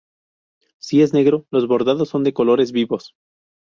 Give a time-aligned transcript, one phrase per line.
[0.79, 3.13] Si es negro los bordados son de colores vivos.